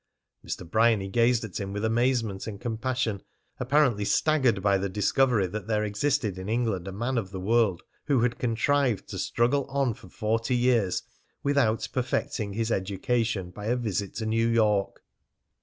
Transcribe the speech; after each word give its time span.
Mr. 0.43 0.67
Bryany 0.67 1.09
gazed 1.09 1.43
at 1.43 1.59
him 1.59 1.73
with 1.73 1.85
amazement 1.85 2.47
and 2.47 2.59
compassion, 2.59 3.21
apparently 3.59 4.03
staggered 4.03 4.59
by 4.59 4.75
the 4.79 4.89
discovery 4.89 5.45
that 5.45 5.67
there 5.67 5.83
existed 5.83 6.39
in 6.39 6.49
England 6.49 6.87
a 6.87 6.91
man 6.91 7.19
of 7.19 7.29
the 7.29 7.39
world 7.39 7.83
who 8.05 8.21
had 8.21 8.39
contrived 8.39 9.07
to 9.09 9.19
struggle 9.19 9.65
on 9.65 9.93
for 9.93 10.09
forty 10.09 10.55
years 10.55 11.03
without 11.43 11.87
perfecting 11.93 12.53
his 12.53 12.71
education 12.71 13.51
by 13.51 13.67
a 13.67 13.75
visit 13.75 14.15
to 14.15 14.25
New 14.25 14.47
York. 14.47 15.03